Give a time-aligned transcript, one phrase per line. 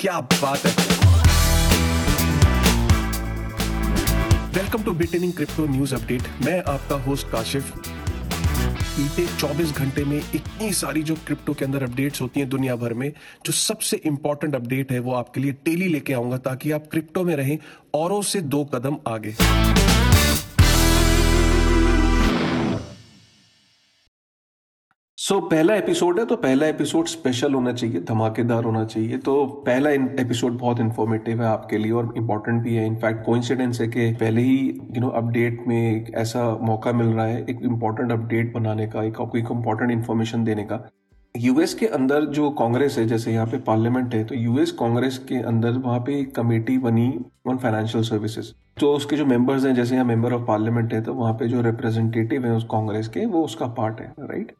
[0.00, 0.70] क्या बात है?
[4.54, 7.72] Welcome to बिटेनिंग crypto news update मैं आपका होस्ट काशिफ।
[8.96, 12.94] बीते 24 घंटे में इतनी सारी जो क्रिप्टो के अंदर अपडेट्स होती हैं दुनिया भर
[12.94, 13.12] में,
[13.46, 17.36] जो सबसे इंपॉर्टेंट अपडेट है वो आपके लिए डेली लेके आऊँगा ताकि आप क्रिप्टो में
[17.36, 17.58] रहें
[17.94, 19.34] औरों से दो कदम आगे।
[25.30, 29.44] सो so, पहला एपिसोड है तो पहला एपिसोड स्पेशल होना चाहिए धमाकेदार होना चाहिए। तो
[29.66, 34.10] पहला एपिसोड बहुत इन्फॉर्मेटिव है आपके लिए और इम्पोर्टेंट भी है। इनफैक्ट कोइंसिडेंस है कि
[34.12, 34.56] पहले ही
[34.94, 39.02] यू नो अपडेट में एक ऐसा मौका मिल रहा है एक इम्पोर्टेंट अपडेट बनाने का
[39.02, 40.88] एक एक इम्पोर्टेंट इन्फॉर्मेशन देने का।
[41.36, 45.42] यूएस के अंदर जो कांग्रेस है जैसे यहाँ पे पार्लियामेंट है तो यूएस कांग्रेस के
[45.42, 47.08] अंदर वहाँ पे एक कमेटी बनी
[47.48, 51.14] ऑन फाइनेंशियल सर्विसेज़ तो उसके जो मेंबर्स हैं जैसे यहाँ मेंबर ऑफ़ पार्लियामेंट है तो
[51.14, 54.52] वहाँ पे जो रिप्रेजेंटेटिव है उस कांग्रेस के वो उसका पार्ट है राइट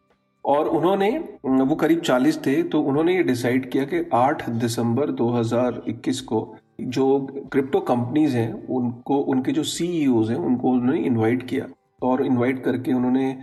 [0.45, 6.21] और उन्होंने वो करीब 40 थे तो उन्होंने ये डिसाइड किया कि 8 दिसंबर 2021
[6.21, 11.66] को जो क्रिप्टो कंपनीज़ हैं, उनको, उनके जो सीईओज हैं, उनको उन्होंने इनवाइट किया।
[12.02, 13.38] और इनवाइट करके उन्होंने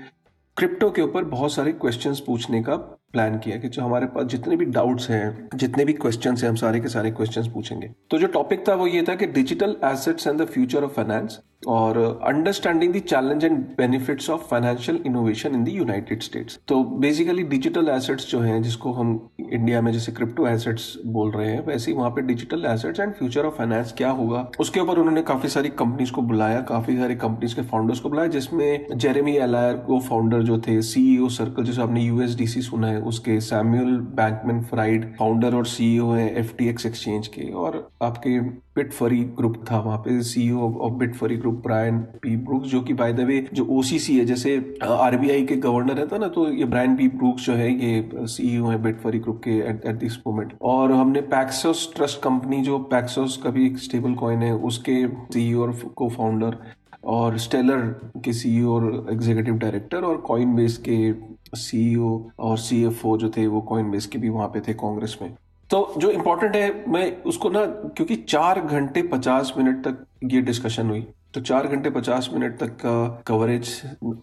[0.58, 2.76] क्रिप्टो के ऊपर बहुत सारे क्वेश्चंस पूछने का
[3.14, 6.56] प्लान किया कि जो हमारे पास जितने भी डाउट्स हैं, जितने भी क्वेश्चन हैं, हम
[6.56, 10.28] सारे के सारे क्वेश्चन पूछेंगे। तो जो टॉपिक था वो ये था कि digital assets
[10.28, 15.64] and the future of finance और understanding the challenge and benefits of financial innovation in
[15.64, 20.48] the United States तो बेसिकली डिजिटल एसेट्स जो हैं, जिसको हम इंडिया में जैसे क्रिप्टो
[20.48, 24.10] एसेट्स बोल रहे हैं, वैसे ही वहाँ पे digital assets and future of finance क्या
[24.12, 24.46] होगा?
[24.60, 28.28] उसके ऊपर उन्होंने काफ़ी सारी कंपनीज़ को बुलाया, काफ़ी सारी कंपनीज़ के फाउंडर्स को बुलाया,
[28.28, 33.40] जिसमें जेरेमी एलायर को फाउंडर जो थे सीईओ सर्कल जैसे आपने यूएसडीसी सुना है, उसके
[33.42, 38.40] सैम्यूल बैंकमैन फ्राइड फाउंडर और सीईओ हैं एफटीएक्स एक्सचेंज के, और आपके
[38.78, 42.94] बिट फरी ग्रुप था वहाँ पे CEO of Bitfury group Brian P Brooks जो कि
[42.94, 46.96] बाय द वे जो ओसीसी है, जैसे आरबीआई के गवर्नर रहता ना तो ये ब्रायन
[46.96, 50.92] पी ब्रूक्स जो है, ये सीईओ है बिट फरी ग्रुप के एट दिस मोमेंट और
[50.92, 55.74] हमने पैक्सोस ट्रस्ट कंपनी जो पैक्सोस का भी एक स्टेबल कॉइन है, उसके सीईओ और
[55.96, 56.58] को फाउंडर
[57.06, 57.82] और स्टेलर
[58.26, 60.98] के सीईओ और एग्जीक्यूटिव डायरेक्टर और कॉइन बेस के
[61.58, 62.10] सीईओ
[62.40, 65.36] और सीएफओ जो थे, वो कॉइन बेस के भी वहाँ पे थे कांग्रेस में।
[65.70, 70.90] तो जो इम्पोर्टेंट है, मैं उसको ना, क्योंकि चार घंटे पचास मिनट तक ये डिस्कशन
[70.90, 73.70] हुई। तो चार घंटे पचास मिनट तक का कवरेज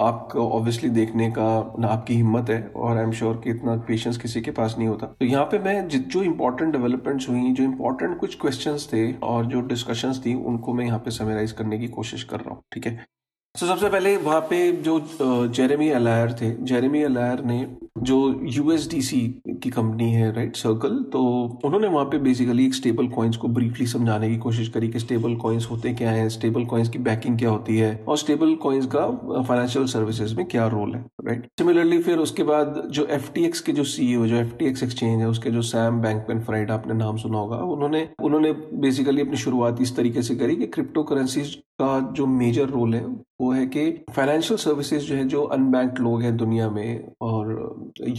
[0.03, 4.17] आपको ऑब्वियसली देखने का, ना आपकी हिम्मत है, और आई एम श्योर कि इतना पेशेंस
[4.17, 8.19] किसी के पास नहीं होता। तो यहाँ पे मैं जो इम्पोर्टेंट डेवलपमेंट्स हुई, जो इम्पोर्टेंट
[8.19, 12.25] कुछ क्वेश्चंस थे, और जो डिस्कशंस थी, उनको मैं यहाँ पे समराइज करने की कोशिश
[12.25, 13.07] कर रहा हूँ, ठीक है?
[13.55, 15.01] तो सबसे पहले वहाँ पे जो
[15.49, 17.67] जेरेमी अलायर थे। जेरेमी अलायर ने
[17.97, 19.21] जो यूएसडीसी
[19.63, 21.21] की कंपनी है राइट सर्कल तो
[21.65, 25.35] उन्होंने वहाँ पे बेसिकली एक स्टेबल कॉइन्स को ब्रीफली समझाने की कोशिश करी कि स्टेबल
[25.35, 29.07] कॉइन्स होते क्या हैं स्टेबल कॉइन्स की बैकिंग क्या होती है, और स्टेबल कॉइन्स का
[29.43, 33.85] फाइनेंशियल सर्विसेज़ में क्या रोल है राइट सिमिलरली फिर उसके बाद जो FTX के जो
[33.85, 38.09] सीईओ जो एफ़ एक्सचेंज है, उसके जो सैम बैंकमैन फ्राइड आपने नाम सुना होगा, उन्होंने
[38.23, 42.95] उन्होंने बेसिकली अपनी शुरुआत इस तरीके से करी कि क्रिप्टो करेंसीज का जो मेजर रोल
[42.95, 43.05] है,
[43.41, 47.64] वो है कि फाइनेंशियल सर्विसेज़ जो है, जो अनबैंक लोग हैं दुनिया में, और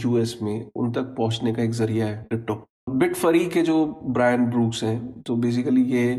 [0.04, 4.46] यूएस में उन तक पहुँचने का एक ज़रिया है क्रिप्टो बिट फरी के जो ब्रायन
[4.50, 6.12] ब्रूक्स हैं तो बेसिकली ये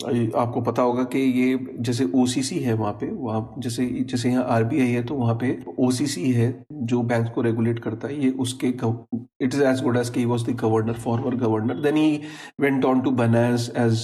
[0.00, 4.88] आपको पता होगा कि ये जैसे ओसीसी है वहाँ पे, वहाँ जैसे जैसे यहाँ आरबीआई
[4.88, 9.54] है तो वहाँ पे ओसीसी है जो बैंक को रेगुलेट करता है, ये उसके it
[9.54, 12.20] is as good as के was the governor former governor then he
[12.60, 13.94] went on to Binance as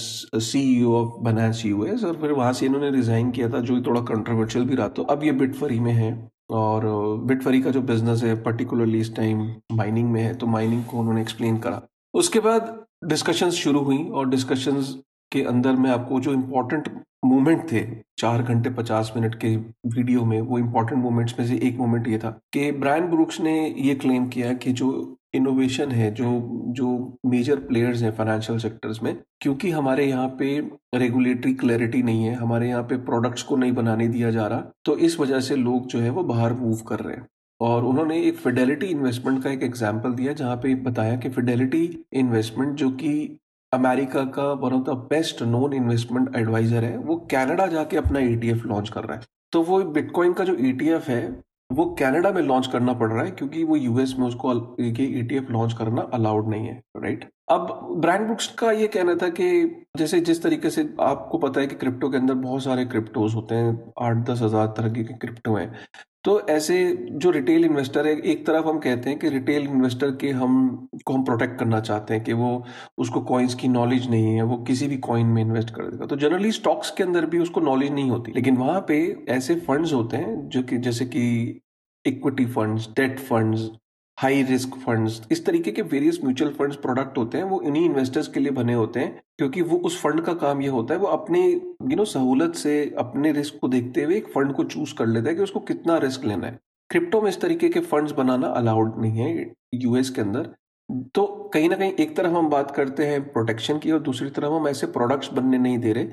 [0.43, 4.65] CEO of Binance US और फिर वहाँ से इन्होंने रिजाइन किया था, जो थोड़ा कंट्रोवर्शियल
[4.65, 6.11] भी रहा। तो अब ये बिटफरी में है।
[6.49, 6.85] और
[7.25, 9.41] बिटफरी का जो बिज़नेस है पर्टिकुलरली इस टाइम
[9.73, 11.81] माइनिंग में है तो माइनिंग को उन्होंने एक्सप्लेन करा।
[12.13, 14.95] उसके बाद डिस्कशंस शुरू हुई और डिस्कशंस
[15.31, 16.89] के अंदर में आपको जो इम्पोर्टेंट
[17.25, 17.85] मोमेंट थे,
[18.17, 22.17] चार घंटे पचास मिनट के वीडियो में, वो इम्पोर्टेंट मोमेंट्स में से एक मोमेंट ये
[22.17, 24.91] था कि ब्रायन ब्रुक्स ने ये क्लेम किया कि जो
[25.33, 26.29] इनोवेशन है जो
[26.75, 26.87] जो
[27.25, 30.59] मेजर प्लेयर्स हैं फाइनेंशियल सेक्टर्स में, क्योंकि हमारे यहाँ पे
[30.95, 34.97] रेगुलेटरी क्लैरिटी नहीं है, हमारे यहाँ पे प्रोडक्ट्स को नहीं बनाने दिया जा रहा तो
[34.99, 37.27] इस वजह से लोग जो है वो बाहर मूव कर रहे हैं।
[37.59, 41.83] और उन्होंने एक फिडेलिटी इन्वेस्टमेंट का एक एग्ज़ाम्पल दिया, जहाँ पे बताया कि फिडेलिटी
[42.15, 43.39] इन्वेस्टमेंट जो कि
[43.71, 48.63] अमेरिका का one of the best known investment adviser है, वो कनाडा जाके अपना ईटीएफ
[48.63, 49.23] e लॉन्च कर रहा है।
[49.53, 51.21] तो वो बिटकॉइन का जो ईटीएफ e है
[51.69, 55.73] वो कनाडा में लॉन्च करना पड़ रहा है, क्योंकि वो यूएस में उसको ईटीएफ लॉन्च
[55.73, 60.41] करना अलाउड नहीं है राइट अब ब्रांड बुक्स का ये कहना था कि जैसे जिस
[60.43, 64.17] तरीके से आपको पता है कि क्रिप्टो के अंदर बहुत सारे क्रिप्टोज होते हैं, आठ
[64.29, 65.73] दस हज़ार तरह के क्रिप्टो हैं।
[66.23, 66.77] तो ऐसे
[67.13, 71.13] जो रिटेल इन्वेस्टर है, एक तरफ़ हम कहते हैं कि रिटेल इन्वेस्टर के हम, को
[71.13, 72.63] हम प्रोटेक्ट करना चाहते हैं कि वो
[72.97, 76.15] उसको कॉइन्स की नॉलेज नहीं है, वो किसी भी कॉइन में इन्वेस्ट कर देगा। तो
[76.15, 78.99] जनरली स्टॉक्स के अंदर भी उसको नॉलेज नहीं होती। लेकिन वहाँ पे
[79.29, 81.27] ऐसे फंड्स होते हैं जो कि जैसे कि
[82.05, 83.69] equity funds debt funds
[84.19, 88.27] high risk funds इस तरीके के वेरियस म्यूचुअल फंड्स प्रोडक्ट होते हैं, वो इन्हीं इन्वेस्टर्स
[88.27, 91.07] के लिए बने होते हैं, क्योंकि वो उस फंड का काम ये होता है, वो
[91.07, 95.05] अपने यू नो सहूलत से अपने रिस्क को देखते हुए एक फंड को चूज़ कर
[95.05, 98.47] लेता है कि उसको कितना रिस्क लेना है। क्रिप्टो में इस तरीके के फंड्स बनाना
[98.47, 100.49] अलाउड नहीं है यूएस के अंदर।
[101.15, 104.53] तो कहीं ना कहीं एक तरफ़ हम बात करते हैं प्रोटेक्शन की और दूसरी तरफ़
[104.53, 106.07] हम ऐसे प्रोडक्ट्स बनने नहीं दे रहे,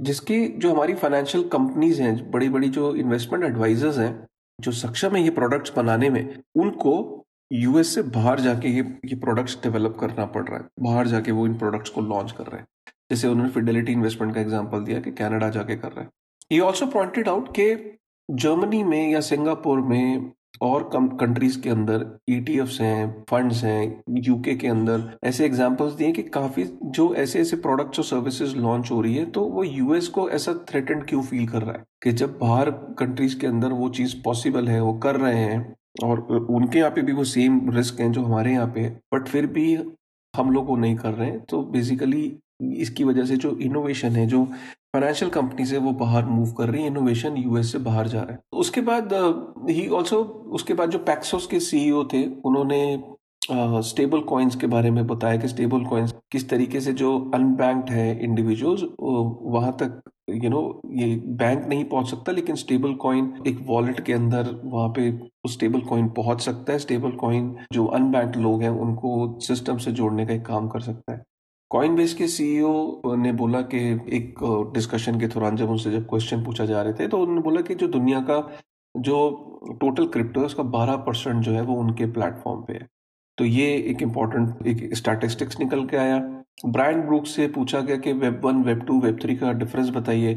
[0.00, 4.26] जिसकी जो हमारी फाइनेंशियल कंपनीज़ हैं बड़ी बड़ी जो इन्वेस्टमेंट एडवाइजर्स हैं,
[4.58, 6.22] जो सक्षम है ये प्रोडक्ट्स बनाने में,
[6.56, 7.23] उनको
[7.54, 11.46] यूएस से बाहर जाके ये ये प्रोडक्ट्स डेवलप करना पड़ रहा है। बाहर जाके वो
[11.46, 12.66] इन प्रोडक्ट्स को लॉन्च कर रहे हैं।
[13.10, 16.10] जैसे उन्होंने फिडेलिटी इन्वेस्टमेंट का एग्जांपल दिया कि कनाडा जाके कर रहे हैं।
[16.52, 17.98] ये ऑल्सो पॉइंटेड आउट कि
[18.28, 24.02] जर्मनी में या सिंगापुर में और कम कंट्रीज़ के अंदर ई e हैं फंड्स हैं
[24.18, 28.90] यूके के अंदर ऐसे एग्जांपल्स दिए कि काफ़ी जो ऐसे ऐसे प्रोडक्ट्स और सर्विसेज़ लॉन्च
[28.90, 31.84] हो रही है तो वो यूएस को ऐसा थ्रेटेंड क्यों फील कर रहा है?
[32.02, 36.20] कि जब बाहर कंट्रीज़ के अंदर वो चीज़ पॉसिबल है, वो कर रहे हैं और
[36.50, 39.46] उनके यहाँ पे भी वो सेम रिस्क हैं जो हमारे यहाँ पे है बट फिर
[39.46, 39.74] भी
[40.34, 42.22] हम लोग वो नहीं कर रहे हैं। तो बेसिकली
[42.62, 46.82] इसकी वजह से जो इनोवेशन है जो फाइनेंशियल कंपनी से वो बाहर मूव कर रही
[46.82, 49.12] है। इनोवेशन यूएस से बाहर जा रहा है। उसके बाद
[49.70, 52.80] ही ऑल्सो उसके बाद जो पैक्सोस के सीईओ थे उन्होंने
[53.48, 57.90] स्टेबल uh, कॉइन्स के बारे में बताया कि स्टेबल कॉइन्स किस तरीके से जो अनबैंक्ड
[57.90, 60.00] है इंडिविजुअल्स वहाँ तक
[60.34, 61.06] यू नो ये
[61.38, 65.10] बैंक नहीं पहुँच सकता, लेकिन स्टेबल कॉइन एक वॉलेट के अंदर वहाँ पे
[65.44, 69.92] उस स्टेबल कॉइन पहुँच सकता है। स्टेबल कॉइन जो अनबैंक्ड लोग हैं, उनको सिस्टम से
[69.92, 71.22] जोड़ने का एक काम कर सकता है।
[71.70, 73.78] कॉइन बेस के सीईओ ने बोला कि
[74.16, 74.34] एक
[74.74, 77.74] डिस्कशन के दौरान जब उनसे जब क्वेश्चन पूछा जा रहे थे तो उन्होंने बोला कि
[77.74, 78.38] जो दुनिया का
[78.94, 82.86] जो टोटल क्रिप्टो है, उसका 12 परसेंट जो है वो उनके प्लेटफॉर्म पे है।
[83.38, 86.18] तो ये एक इंपॉर्टेंट एक स्टैटिस्टिक्स निकल के आया।
[86.66, 90.34] ब्रायन ब्रूक से पूछा गया कि web one web two web three का डिफरेंस बताइए।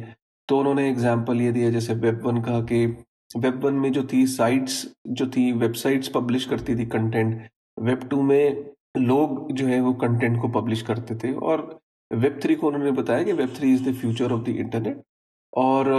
[0.49, 2.85] तो उन्होंने एग्ज़ाम्पल ये दिया, जैसे वेब वन का कि
[3.37, 7.41] वेब वन में जो थी साइट्स जो थी वेबसाइट्स पब्लिश करती थी कंटेंट
[7.77, 8.63] वेब टू में
[8.99, 11.79] लोग जो है वो कंटेंट को पब्लिश करते थे। और
[12.11, 15.01] वेब थ्री को उन्होंने बताया कि web three is the future of the internet
[15.53, 15.89] और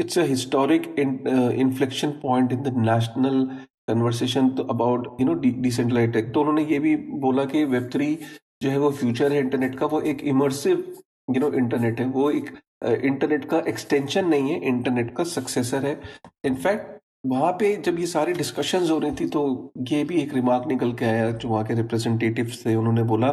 [0.00, 3.48] it's a historic inflection point in the national
[3.88, 8.14] conversation about you know decentralise tech तो उन्होंने ये भी बोला कि वेब थ्री
[8.62, 10.84] जो है वो फ्यूचर है इंटरनेट का वो एक इमर्सिव
[11.28, 12.50] यू नो इंटरनेट है। वो एक
[12.84, 16.00] इंटरनेट uh, का एक्सटेंशन नहीं है इंटरनेट का सक्सेसर है।
[16.44, 16.94] इनफैक्ट
[17.26, 20.92] वहाँ पे जब ये सारी डिस्कशन हो रही थी तो ये भी एक रिमार्क निकल
[20.92, 23.30] के आया जो वहाँ के रिप्रेजेंटेटिव थे उन्होंने बोला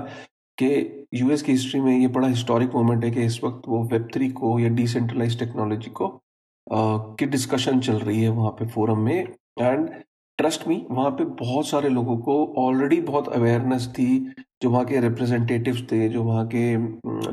[0.57, 0.69] कि
[1.13, 4.29] यूएस की हिस्ट्री में ये बड़ा हिस्टोरिक मोमेंट है कि इस वक्त वो वेब थ्री
[4.31, 9.27] को या डिसेंट्रलाइज टेक्नोलॉजी को आ, की डिस्कशन चल रही है वहाँ पे फोरम में।
[9.61, 9.89] एंड
[10.37, 14.99] ट्रस्ट मी, वहाँ पे बहुत सारे लोगों को ऑलरेडी बहुत अवेयरनेस थी, जो वहाँ के
[15.01, 16.75] रिप्रेजेंटेटिव्स थे, जो वहाँ के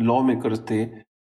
[0.05, 0.87] लॉ मेकर्स थे।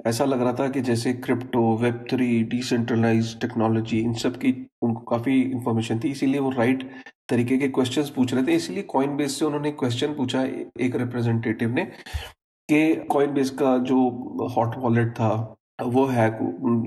[0.01, 4.53] ऐसा लग रहा था कि जैसे crypto web three decentralise technology इन सब की
[4.83, 6.83] उनको काफ़ी इन्फॉर्मेशन थी। इसीलिए वो राइट
[7.29, 11.71] तरीके के क्वेश्चंस पूछ रहे थे। इसलिए कॉइन बेस से उन्होंने क्वेश्चन पूछा, एक रिप्रेजेंटेटिव
[11.71, 16.39] ने, कि कॉइन बेस का जो हॉट वॉलेट था, वो हैक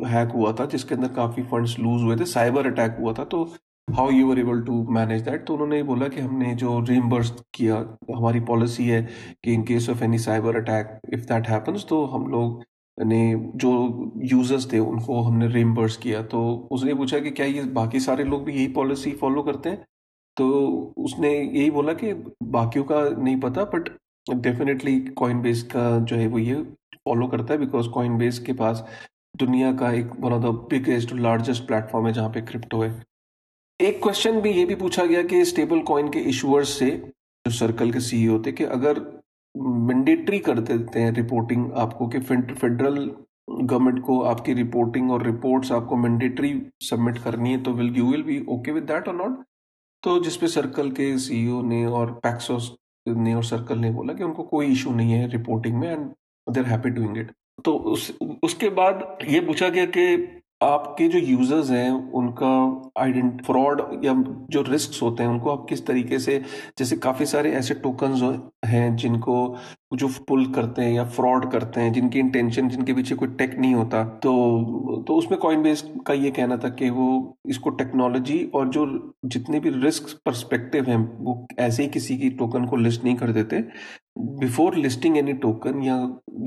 [0.07, 3.44] हैक हुआ था, जिसके अंदर काफ़ी फंड्स लूज हुए थे। साइबर अटैक हुआ था तो
[3.88, 7.75] how you are able to manage that तो उन्होंने बोला कि हमने जो रीइम्बर्स किया,
[8.16, 9.01] हमारी पॉलिसी है
[9.44, 12.63] कि in case of any cyber attack if that happens तो हम लोग
[12.98, 13.19] ने
[13.56, 13.72] जो
[14.24, 18.44] यूज़र्स थे, उनको हमने रिम्बर्स किया। तो उसने पूछा कि क्या ये बाकी सारे लोग
[18.45, 19.84] भी यही पॉलिसी फॉलो करते हैं?
[20.38, 22.13] तो उसने यही बोला कि
[22.51, 23.90] बाकियों का नहीं पता बट
[24.28, 26.62] डेफिनेटली कॉइन बेस का जो है वो ये
[27.06, 28.85] फॉलो करता है बिकॉज़ कॉइन बेस के पास
[29.35, 33.06] दुनिया का एक one of the biggest largest platform है जहाँ पे क्रिप्टो है।
[33.80, 37.92] एक क्वेश्चन भी ये भी पूछा गया कि स्टेबल कॉइन के इशूअर्स से, जो सर्कल
[37.92, 39.00] के सीईओ थे, कि अगर
[39.88, 42.98] मैंडेटरी कर देते हैं रिपोर्टिंग आपको, कि फेडरल
[43.50, 46.52] गवर्नमेंट को आपकी रिपोर्टिंग और रिपोर्ट्स आपको मैंडेटरी
[46.84, 49.44] सबमिट करनी है तो will you will be okay with that और नॉट
[50.04, 54.44] तो जिसपे सर्कल के सीईओ ने और पैक्सोस ने और सर्कल ने बोला कि उनको
[54.44, 56.06] कोई इशू नहीं है रिपोर्टिंग में and
[56.48, 57.31] they are happy doing it
[57.66, 58.12] तो उस,
[58.44, 60.18] उसके बाद ये पूछा गया कि
[60.61, 62.47] आपके जो यूज़र्स हैं, उनका
[63.02, 64.14] आइडेंट फ्रॉड या
[64.52, 66.37] जो रिस्क होते हैं, उनको आप किस तरीके से,
[66.80, 68.14] जैसे काफ़ी सारे ऐसे टोकन
[68.66, 69.35] हैं जिनको
[69.94, 73.73] जो पुल करते हैं या फ्रॉड करते हैं, जिनकी इंटेंशन जिनके पीछे कोई टेक नहीं
[73.76, 78.69] होता तो तो उसमें कॉइन बेस का ये कहना था कि वो इसको टेक्नोलॉजी और
[78.69, 78.85] जो
[79.26, 83.31] जितने भी रिस्क परस्पेक्टिव हैं, वो ऐसे ही किसी की टोकन को लिस्ट नहीं कर
[83.31, 83.64] देते
[84.18, 85.95] बिफोर लिस्टिंग एनी टोकन या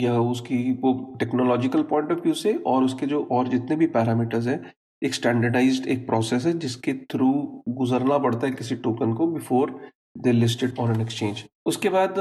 [0.00, 4.46] या उसकी वो टेक्नोलॉजिकल पॉइंट ऑफ़ व्यू से और उसके जो और जितने भी पैरामीटर्स
[4.46, 4.72] हैं,
[5.02, 7.32] एक स्टैंडर्डाइज्ड एक प्रोसेस है जिसके थ्रू
[7.68, 9.80] गुजरना पड़ता है किसी टोकन को before
[10.16, 12.18] they listed on an exchange उसके बाद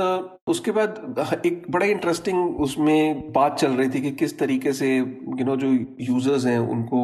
[0.47, 5.45] उसके बाद एक बड़ा इंटरेस्टिंग उसमें बात चल रही थी कि किस तरीके से यू
[5.45, 5.67] नो जो
[6.01, 6.99] यूज़र्स हैं, उनको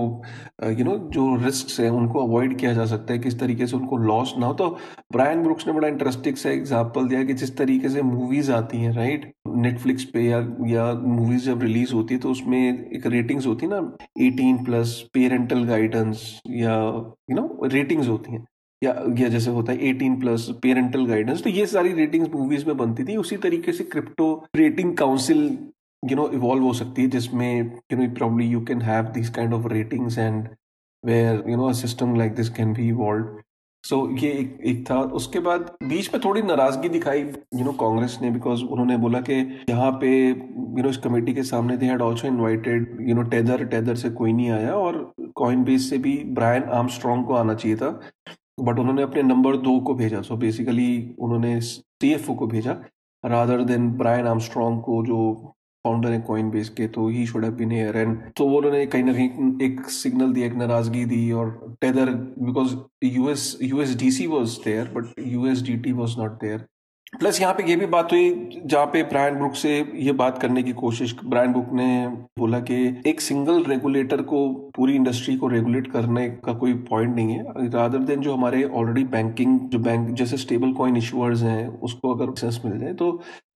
[0.80, 3.98] यू नो जो रिस्क हैं, उनको अवॉइड किया जा सकता है, किस तरीके से उनको
[3.98, 4.70] लॉस ना हो। तो
[5.14, 8.94] ब्रायन ब्रुक्स ने बड़ा इंटरेस्टिंग सा एग्जांपल दिया कि जिस तरीके से मूवीज़ आती हैं
[8.96, 13.66] राइट नेटफ्लिक्स पे या या मूवीज़ जब रिलीज़ होती है तो उसमें एक रेटिंग्स होती
[13.66, 13.80] है ना
[14.20, 16.76] 18 प्लस पेरेंटल गाइडेंस या
[17.32, 18.46] यू नो रेटिंग्स होती हैं।
[18.82, 22.76] या या जैसे होता है 18 प्लस पेरेंटल गाइडेंस तो ये सारी रेटिंग्स मूवीज़ में
[22.78, 25.48] बनती थी। उसी तरीके से crypto rating council
[26.04, 29.54] you know evolve हो सकती है, जिसमें you know probably you can have this kind
[29.54, 30.48] of ratings and
[31.04, 33.42] where you know system like this can be evolve
[33.84, 38.18] so ये एक एक था। उसके बाद बीच में थोड़ी नाराज़गी दिखाई यू नो कांग्रेस
[38.22, 39.34] ने बिकॉज़ उन्होंने बोला कि
[39.70, 43.66] यहाँ पे यू नो इस कमेटी के सामने they had also invited you know Tether
[43.66, 47.78] Tether से कोई नहीं आया और कॉइन बेस से भी ब्रायन आर्मस्ट्रॉन्ग को आना चाहिए
[47.78, 48.00] था।
[48.60, 52.48] बट उन्होंने अपने नंबर दो को भेजा। सो so बेसिकली उन्होंने सी एफ़ ओ को
[52.48, 52.72] भेजा।
[53.24, 55.34] रादर देन ब्रायन आर्मस्ट्रॉन्ग को जो
[55.86, 58.86] फाउंडर है कॉइन बेस के तो he should have been here and तो वो उन्होंने
[58.86, 61.50] कहीं ना कहीं एक सिग्नल दिया एक नाराज़गी दी और
[61.82, 62.10] Tether
[62.40, 66.66] because US USDC was there but USDT was not there
[67.20, 70.64] plus यहाँ पे ये भी बात हुई, जहाँ पे ब्रायन ब्रुक से ये बात करने
[70.64, 72.08] की कोशिश ब्रायन ब्रुक ने
[72.40, 72.76] बोला कि
[73.08, 78.00] एक सिंगल रेगुलेटर को, पूरी इंडस्ट्री को रेगुलेट करने का कोई पॉइंट नहीं है। रादर
[78.00, 82.62] देन जो हमारे ऑलरेडी बैंकिंग जो बैंक जैसे स्टेबल कॉइन इशूअर्स हैं, उसको अगर एक्सेस
[82.66, 83.12] मिल जाए तो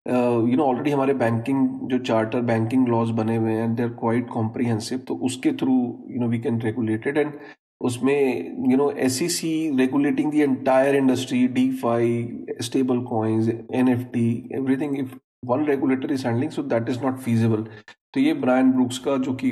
[0.07, 4.29] यू नो ऑलरेडी हमारे बैंकिंग जो चार्टर बैंकिंग लॉज बने हुए हैं दे आर क्वाइट
[4.29, 5.73] कॉम्प्रीहेंसिव तो उसके through
[6.09, 7.33] you know we can regulated and
[7.81, 12.27] उसमें you know S C C regulating the entire industry DeFi
[12.61, 17.17] stable coins N F T everything if one regulator is handling so that is not
[17.17, 17.65] feasible
[18.13, 19.51] तो ये Brian brooks का, जो कि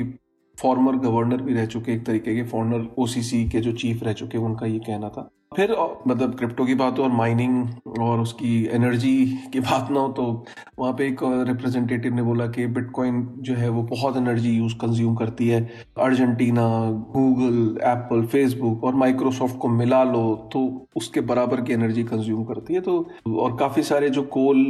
[0.58, 4.38] former governor भी रह चुके, एक तरीके के फॉर्नर सी के जो चीफ रह चुके,
[4.38, 5.70] उनका ये कहना था। फिर
[6.08, 9.14] मतलब क्रिप्टो की बात हो और माइनिंग और उसकी एनर्जी
[9.52, 10.24] की बात ना हो तो
[10.78, 15.14] वहाँ पे एक रिप्रेजेंटेटिव ने बोला कि बिटकॉइन जो है वो बहुत एनर्जी यूज़ कंज्यूम
[15.14, 15.60] करती है।
[15.98, 16.66] अर्जेंटीना
[17.14, 22.74] गूगल एप्पल फेसबुक और माइक्रोसॉफ्ट को मिला लो तो उसके बराबर की एनर्जी कंज्यूम करती
[22.74, 22.98] है। तो
[23.38, 24.64] और काफ़ी सारे जो कोल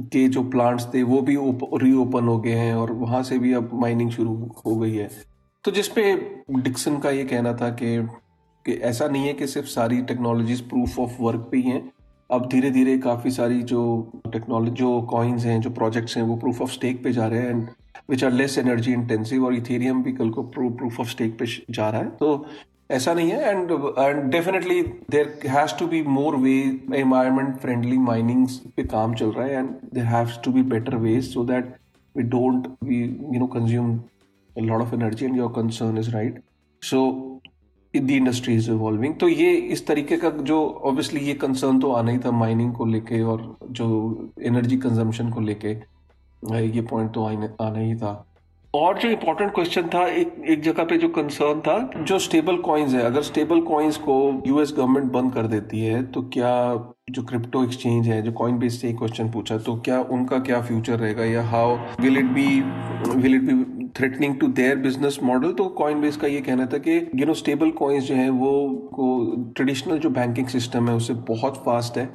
[0.00, 1.36] के जो प्लांट्स थे, वो भी
[1.82, 4.34] रीओपन हो गए हैं और वहाँ से भी अब माइनिंग शुरू
[4.66, 5.10] हो गई है।
[5.64, 6.14] तो जिसपे
[6.52, 7.98] डिक्सन का ये कहना था कि
[8.68, 11.90] कि ऐसा नहीं है कि सिर्फ़ सारी टेक्नोलॉजीज़ प्रूफ ऑफ़ वर्क पे ही हैं।
[12.30, 13.82] अब धीरे धीरे काफ़ी सारी जो
[14.32, 17.50] टेक्नोलॉजी जो कॉइन्स हैं, जो प्रोजेक्ट्स हैं, वो प्रूफ ऑफ़ स्टेक पे जा रहे हैं
[17.50, 17.68] and
[18.10, 21.88] which are less energy intensive और इथेरियम भी कल को प्रूफ ऑफ़ स्टेक पे जा
[21.88, 22.46] रहा है। तो
[22.90, 26.52] ऐसा नहीं है and and definitely there has to be more way
[26.94, 28.46] environment friendly mining
[28.76, 31.74] पे काम चल रहा है and there have to be better ways so that
[32.16, 33.98] we don't we you know consume
[34.56, 36.42] lot of energy and your concern is right
[36.82, 37.00] so
[37.94, 42.12] the industry is evolving तो ये इस तरीके का जो ऑब्वियसली ये कंसर्न तो आना
[42.12, 45.76] ही था माइनिंग को लेके और जो एनर्जी कंजम्पशन को लेके
[46.68, 48.24] ये पॉइंट तो आना ही था।
[48.74, 52.92] और जो इम्पोर्टेंट क्वेश्चन था, एक एक जगह पे जो कंसर्न था, जो स्टेबल कॉइन्स
[52.94, 54.16] है, अगर स्टेबल कॉइन्स को
[54.46, 56.52] यूएस गवर्नमेंट बंद कर देती है तो क्या
[57.10, 60.98] जो क्रिप्टो एक्सचेंज है, जो कॉइन बेस से क्वेश्चन पूछा तो क्या उनका क्या फ्यूचर
[60.98, 62.48] रहेगा या how will it be
[63.20, 66.78] will it be threatening to their business model तो कॉइन बेस का ये कहना था
[66.78, 71.14] कि यू नो स्टेबल कॉइन्स जो है, वो को ट्रेडिशनल जो बैंकिंग सिस्टम है, उससे
[71.28, 72.08] बहुत फास्ट है।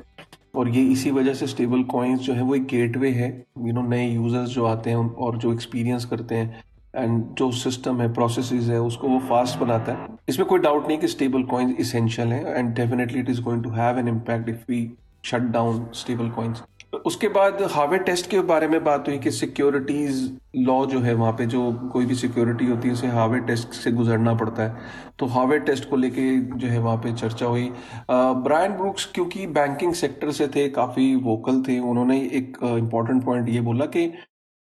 [0.56, 3.82] और ये इसी वजह से स्टेबल कॉइन्स जो है, वो एक गेटवे है। यू नो
[3.82, 6.64] नए यूज़र्स जो आते हैं, और जो एक्सपीरियंस करते हैं
[6.94, 10.98] एंड जो सिस्टम है प्रोसेस है, उसको वो फास्ट बनाता है। इसमें कोई डाउट नहीं
[10.98, 14.60] कि स्टेबल कॉइन्स इसेंशियल है and definitely it is going to have an impact if
[14.70, 14.90] we
[15.26, 16.64] shut down stable coins
[16.96, 20.18] उसके बाद हार्वे टेस्ट के बारे में बात हुई कि सिक्योरिटीज
[20.58, 21.62] लॉ जो है वहाँ पे जो
[21.94, 24.76] कोई भी सिक्योरिटी होती है, उसे हार्वे टेस्ट से गुजरना पड़ता है।
[25.20, 27.70] तो हार्वे टेस्ट को लेके जो है वहाँ पे चर्चा हुई।
[28.12, 33.62] ब्रायन ब्रुक्स क्योंकि बैंकिंग सेक्टर से थे, काफ़ी वोकल थे, उन्होंने एक इंपॉर्टेंट पॉइंट ये
[33.62, 34.08] बोला कि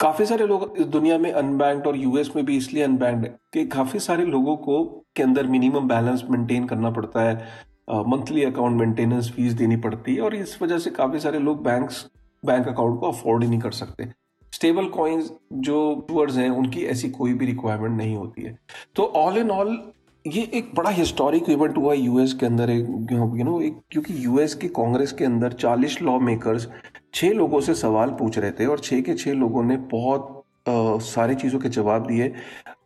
[0.00, 3.66] काफ़ी सारे लोग इस दुनिया में अनबैंक्ड और यूएस में भी इसलिए अनबैंक्ड है कि
[3.66, 4.84] काफ़ी सारे लोगों को
[5.16, 7.70] के अंदर मिनिमम बैलेंस मेंटेन करना पड़ता है।
[8.08, 12.04] मंथली अकाउंट मेंटेनेंस फ़ीस देनी पड़ती है और इस वजह से काफ़ी सारे लोग बैंक्स
[12.44, 14.08] बैंक अकाउंट को अफोर्ड ही नहीं कर सकते।
[14.52, 18.56] स्टेबल कॉइन्स जो टूअर्स हैं, उनकी ऐसी कोई भी रिक्वायरमेंट नहीं होती है।
[18.96, 19.76] तो ऑल इन ऑल
[20.24, 24.54] ये एक बड़ा हिस्टोरिक इवेंट हुआ यूएस के अंदर एक यू नो एक, क्योंकि यूएस
[24.54, 26.68] के कांग्रेस के अंदर 40 लॉ मेकर्स
[27.14, 31.34] छह लोगों से सवाल पूछ रहे थे और छह के छह लोगों ने बहुत सारी
[31.34, 32.32] चीज़ों के जवाब दिए।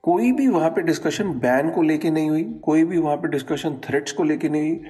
[0.03, 3.77] कोई भी वहाँ पे डिस्कशन बैन को लेके नहीं हुई, कोई भी वहाँ पे डिस्कशन
[3.85, 4.81] थ्रेट्स को लेके नहीं हुई।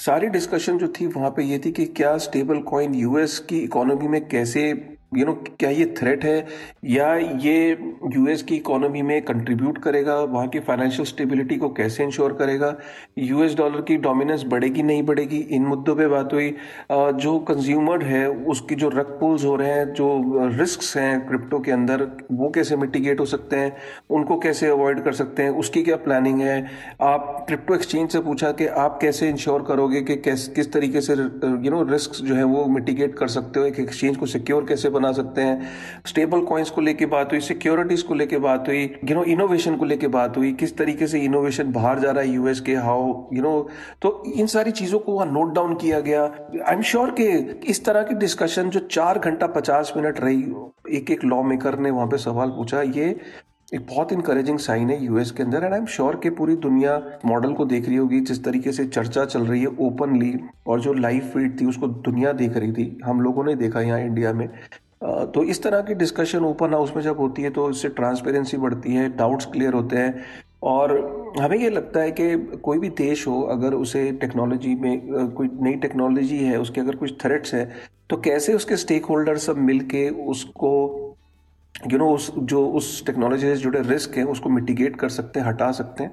[0.00, 4.08] सारी डिस्कशन जो थी वहाँ पे ये थी कि क्या स्टेबल कॉइन यूएस की इकोनॉमी
[4.08, 4.62] में कैसे
[5.16, 6.46] यू नो क्या ये थ्रेट है?
[6.84, 7.70] या ये
[8.16, 10.14] यूएस की इकोनॉमी में कंट्रीब्यूट करेगा?
[10.14, 12.74] वहाँ की फाइनेंशियल स्टेबिलिटी को कैसे इंश्योर करेगा?
[13.18, 15.38] यूएस डॉलर की डोमिनेंस बढ़ेगी, नहीं बढ़ेगी?
[15.50, 16.54] इन मुद्दों पे बात हुई।
[16.92, 20.20] जो कंज्यूमर है, उसकी जो रक पुल्स हो रहे हैं, जो
[20.58, 23.76] रिस्क हैं क्रिप्टो के अंदर, वो कैसे मिटिगेट हो सकते हैं?
[24.10, 25.50] उनको कैसे अवॉइड कर सकते हैं?
[25.50, 26.66] उसकी क्या प्लानिंग है?
[27.02, 31.70] आप क्रिप्टो एक्सचेंज से पूछा कि आप कैसे इंश्योर करोगे कि किस तरीके से यू
[31.70, 33.66] नो रिस्क जो है वो मिटिगेट कर सकते हो?
[33.66, 35.70] एक एक्सचेंज को सिक्योर कैसे बना सकते हैं।
[36.06, 39.84] स्टेबल कॉइन्स को लेके बात हुई सिक्योरिटीज को लेके बात हुई यू नो इनोवेशन को
[39.84, 43.42] लेके बात हुई, किस तरीके से इनोवेशन बाहर जा रहा है यूएस के हाउ यू
[43.42, 43.68] नो
[44.02, 47.28] तो इन सारी चीज़ों को वहाँ नोट डाउन किया गया। आई एम श्योर के
[47.70, 50.42] इस तरह की डिस्कशन जो चार घंटा पचास मिनट रही
[50.90, 53.14] एक एक लॉ मेकर ने वहाँ पे सवाल पूछा, ये
[53.72, 56.96] एक बहुत इंकरेजिंग साइन है यूएस के अंदर। एंड आई एम श्योर कि पूरी दुनिया
[57.26, 60.34] मॉडल को देख रही होगी, जिस तरीके से चर्चा चल रही है ओपनली
[60.66, 64.00] और जो लाइव फ़ीड थी, उसको दुनिया देख रही थी। हम लोगों ने देखा यहाँ
[64.00, 64.48] इंडिया में।
[65.02, 68.94] तो इस तरह की डिस्कशन ओपन हाउस में जब होती है तो इससे ट्रांसपेरेंसी बढ़ती
[68.94, 70.24] है डाउट्स क्लियर होते हैं।
[70.62, 70.92] और
[71.40, 75.74] हमें ये लगता है कि कोई भी देश हो, अगर उसे टेक्नोलॉजी में कोई नई
[75.76, 77.70] टेक्नोलॉजी है, उसके अगर कुछ थ्रेट्स हैं
[78.10, 80.70] तो कैसे उसके स्टेक होल्डर सब मिल के उसको
[81.92, 85.46] यू नो उस, जो उस टेक्नोलॉजी से जुड़े रिस्क हैं, उसको मिटिगेट कर सकते हैं,
[85.46, 86.12] हटा सकते हैं।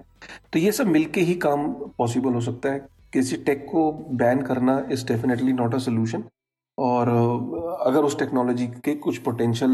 [0.53, 1.67] तो ये सब मिलके ही काम
[1.97, 6.23] पॉसिबल हो सकता है। किसी टेक को बैन करना is definitely not a solution
[6.77, 7.09] और
[7.87, 9.71] अगर उस टेक्नोलॉजी के कुछ पोटेंशियल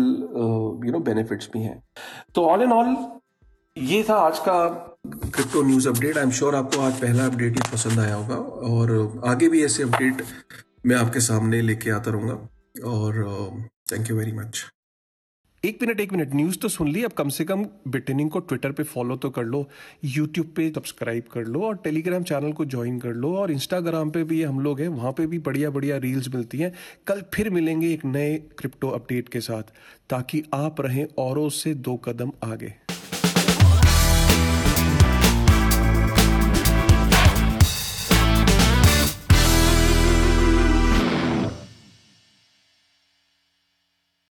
[0.86, 1.84] यू नो बेनिफिट्स भी हैं।
[2.36, 2.96] तो ऑल एंड ऑल
[3.78, 4.58] ये था आज का
[5.06, 9.22] crypto news update I am sure आपको आज पहला अपडेट ही पसंद आया होगा। और,
[9.26, 10.24] आगे भी ऐसे अपडेट
[10.86, 12.34] मैं आपके सामने लेके आता रहूँगा।
[12.90, 13.24] और
[13.92, 14.64] थैंक यू वेरी मच
[15.64, 18.72] एक मिनट एक मिनट न्यूज़ तो सुन ली, अब कम से कम ब्रिटेनिंग को ट्विटर
[18.72, 19.64] पे फॉलो तो कर लो
[20.06, 24.24] यूट्यूब पे सब्सक्राइब कर लो और टेलीग्राम चैनल को ज्वाइन कर लो और इंस्टाग्राम पे
[24.24, 26.74] भी हम लोग हैं, वहाँ पे भी बढ़िया बढ़िया रील्स मिलती हैं।
[27.08, 29.74] कल फिर मिलेंगे एक नए क्रिप्टो अपडेट के साथ,
[30.10, 32.74] ताकि आप रहें औरों से दो कदम आगे।